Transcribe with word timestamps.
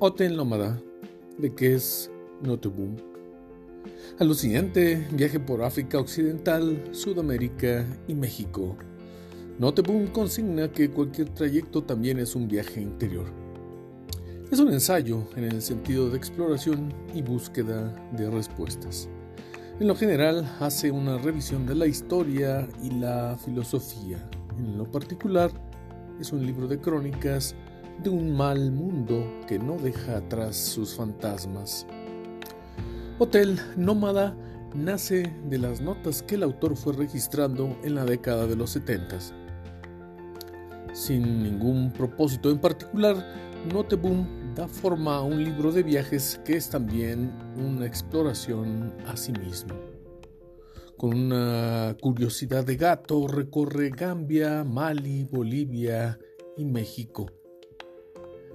Hotel 0.00 0.36
Nómada, 0.36 0.80
de 1.38 1.52
que 1.52 1.74
es 1.74 2.08
Noteboom. 2.40 2.94
Alucinante 4.20 5.04
viaje 5.10 5.40
por 5.40 5.64
África 5.64 5.98
Occidental, 5.98 6.84
Sudamérica 6.92 7.84
y 8.06 8.14
México. 8.14 8.76
Noteboom 9.58 10.06
consigna 10.06 10.70
que 10.70 10.88
cualquier 10.88 11.30
trayecto 11.30 11.82
también 11.82 12.20
es 12.20 12.36
un 12.36 12.46
viaje 12.46 12.80
interior. 12.80 13.26
Es 14.52 14.60
un 14.60 14.72
ensayo 14.72 15.24
en 15.34 15.42
el 15.42 15.62
sentido 15.62 16.08
de 16.10 16.16
exploración 16.16 16.94
y 17.12 17.22
búsqueda 17.22 17.92
de 18.12 18.30
respuestas. 18.30 19.08
En 19.80 19.88
lo 19.88 19.96
general 19.96 20.48
hace 20.60 20.92
una 20.92 21.18
revisión 21.18 21.66
de 21.66 21.74
la 21.74 21.88
historia 21.88 22.68
y 22.84 22.90
la 22.90 23.36
filosofía. 23.44 24.30
En 24.58 24.78
lo 24.78 24.84
particular 24.84 25.50
es 26.20 26.32
un 26.32 26.46
libro 26.46 26.68
de 26.68 26.78
crónicas 26.78 27.56
de 28.02 28.10
un 28.10 28.36
mal 28.36 28.70
mundo 28.70 29.24
que 29.46 29.58
no 29.58 29.76
deja 29.76 30.18
atrás 30.18 30.56
sus 30.56 30.94
fantasmas. 30.94 31.86
Hotel 33.18 33.58
Nómada 33.76 34.36
nace 34.74 35.32
de 35.48 35.58
las 35.58 35.80
notas 35.80 36.22
que 36.22 36.36
el 36.36 36.44
autor 36.44 36.76
fue 36.76 36.92
registrando 36.92 37.76
en 37.82 37.94
la 37.94 38.04
década 38.04 38.46
de 38.46 38.54
los 38.54 38.70
70. 38.70 39.18
Sin 40.92 41.42
ningún 41.42 41.92
propósito 41.92 42.50
en 42.50 42.58
particular, 42.58 43.16
Noteboom 43.72 44.54
da 44.54 44.68
forma 44.68 45.16
a 45.16 45.22
un 45.22 45.42
libro 45.42 45.72
de 45.72 45.82
viajes 45.82 46.40
que 46.44 46.56
es 46.56 46.70
también 46.70 47.32
una 47.56 47.86
exploración 47.86 48.92
a 49.06 49.16
sí 49.16 49.32
mismo. 49.32 49.74
Con 50.96 51.16
una 51.16 51.96
curiosidad 52.00 52.64
de 52.64 52.76
gato 52.76 53.26
recorre 53.26 53.90
Gambia, 53.90 54.64
Mali, 54.64 55.24
Bolivia 55.24 56.18
y 56.56 56.64
México 56.64 57.37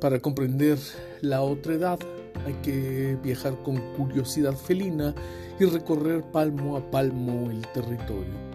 para 0.00 0.20
comprender 0.20 0.78
la 1.20 1.42
otra 1.42 1.74
edad 1.74 1.98
hay 2.44 2.54
que 2.62 3.16
viajar 3.22 3.54
con 3.62 3.76
curiosidad 3.94 4.54
felina 4.54 5.14
y 5.58 5.64
recorrer 5.64 6.22
palmo 6.32 6.76
a 6.76 6.90
palmo 6.90 7.50
el 7.50 7.66
territorio. 7.68 8.46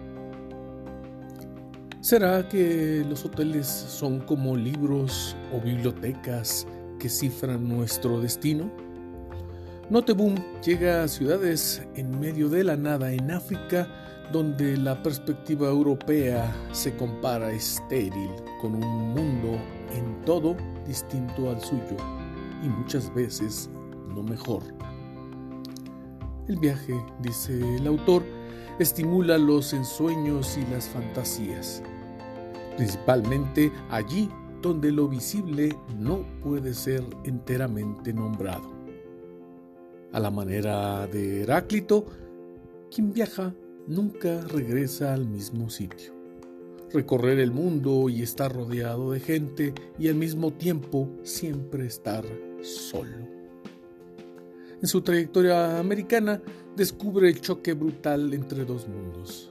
¿Será 2.00 2.48
que 2.48 3.04
los 3.08 3.24
hoteles 3.24 3.66
son 3.66 4.20
como 4.20 4.56
libros 4.56 5.36
o 5.54 5.60
bibliotecas 5.60 6.66
que 6.98 7.08
cifran 7.08 7.68
nuestro 7.68 8.20
destino? 8.20 8.70
Noteboom 9.90 10.36
llega 10.64 11.04
a 11.04 11.08
ciudades 11.08 11.82
en 11.94 12.18
medio 12.18 12.48
de 12.48 12.64
la 12.64 12.76
nada 12.76 13.12
en 13.12 13.30
África 13.30 13.86
donde 14.32 14.78
la 14.78 15.00
perspectiva 15.02 15.68
europea 15.68 16.50
se 16.72 16.96
compara 16.96 17.52
estéril 17.52 18.30
con 18.60 18.74
un 18.74 19.14
mundo 19.14 19.58
en 19.94 20.24
todo 20.24 20.56
distinto 20.86 21.50
al 21.50 21.60
suyo 21.60 21.96
y 22.62 22.68
muchas 22.68 23.12
veces 23.14 23.70
no 24.08 24.22
mejor. 24.22 24.62
El 26.48 26.58
viaje, 26.58 26.94
dice 27.20 27.76
el 27.76 27.86
autor, 27.86 28.22
estimula 28.78 29.36
los 29.36 29.72
ensueños 29.74 30.56
y 30.56 30.72
las 30.72 30.88
fantasías, 30.88 31.82
principalmente 32.76 33.70
allí 33.90 34.30
donde 34.62 34.90
lo 34.92 35.08
visible 35.08 35.76
no 35.98 36.24
puede 36.40 36.72
ser 36.72 37.04
enteramente 37.24 38.12
nombrado. 38.14 38.70
A 40.12 40.20
la 40.20 40.30
manera 40.30 41.06
de 41.06 41.42
Heráclito, 41.42 42.06
quien 42.90 43.12
viaja 43.12 43.54
nunca 43.86 44.40
regresa 44.42 45.14
al 45.14 45.26
mismo 45.26 45.70
sitio. 45.70 46.12
Recorrer 46.92 47.38
el 47.38 47.50
mundo 47.50 48.08
y 48.08 48.22
estar 48.22 48.54
rodeado 48.54 49.12
de 49.12 49.20
gente 49.20 49.74
y 49.98 50.08
al 50.08 50.14
mismo 50.14 50.52
tiempo 50.52 51.08
siempre 51.22 51.86
estar 51.86 52.24
solo. 52.62 53.16
En 54.80 54.88
su 54.88 55.00
trayectoria 55.00 55.78
americana 55.78 56.42
descubre 56.76 57.28
el 57.28 57.40
choque 57.40 57.72
brutal 57.72 58.34
entre 58.34 58.64
dos 58.64 58.88
mundos. 58.88 59.50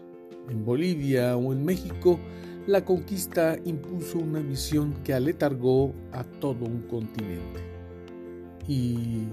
En 0.50 0.66
Bolivia 0.66 1.36
o 1.38 1.54
en 1.54 1.64
México, 1.64 2.20
la 2.68 2.86
conquista 2.86 3.58
impuso 3.66 4.20
una 4.20 4.40
visión 4.40 4.94
que 5.04 5.14
aletargó 5.14 5.94
a 6.12 6.24
todo 6.24 6.66
un 6.66 6.82
continente. 6.82 7.62
Y 8.68 9.24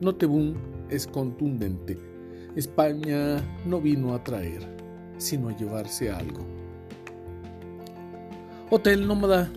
Notebun 0.00 0.56
es 0.88 1.06
contundente 1.06 2.09
España 2.56 3.42
no 3.64 3.80
vino 3.80 4.14
a 4.14 4.24
traer, 4.24 4.66
sino 5.18 5.48
a 5.48 5.56
llevarse 5.56 6.10
algo. 6.10 6.44
Hotel 8.70 9.06
Nómada, 9.06 9.50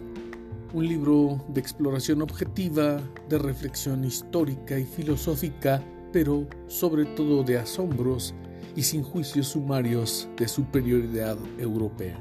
un 0.74 0.88
libro 0.88 1.44
de 1.48 1.60
exploración 1.60 2.22
objetiva, 2.22 3.00
de 3.30 3.38
reflexión 3.38 4.04
histórica 4.04 4.78
y 4.78 4.86
filosófica, 4.86 5.82
pero 6.12 6.48
sobre 6.68 7.06
todo 7.06 7.44
de 7.44 7.58
asombros 7.58 8.34
y 8.76 8.84
sin 8.84 9.04
juicios 9.04 9.50
sumarios 9.50 10.28
de 10.38 10.48
superioridad 10.48 11.38
europea. 11.58 12.18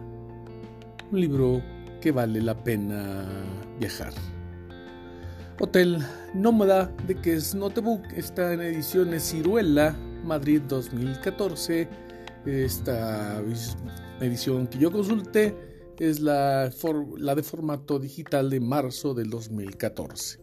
Un 1.10 1.20
libro 1.20 1.62
que 2.00 2.12
vale 2.12 2.40
la 2.40 2.62
pena 2.64 3.26
viajar. 3.78 4.12
Hotel 5.60 5.98
Nómada 6.34 6.90
de 7.06 7.14
que 7.14 7.34
es 7.34 7.54
Notebook 7.54 8.02
está 8.16 8.52
en 8.54 8.62
ediciones 8.62 9.30
Ciruela 9.30 9.94
Madrid 10.24 10.62
2014. 10.68 11.88
Esta 12.44 13.40
edición 14.20 14.66
que 14.66 14.78
yo 14.78 14.90
consulté 14.90 15.54
es 15.98 16.20
la, 16.20 16.70
la 17.18 17.34
de 17.34 17.42
formato 17.42 17.98
digital 17.98 18.50
de 18.50 18.60
marzo 18.60 19.14
del 19.14 19.30
2014. 19.30 20.41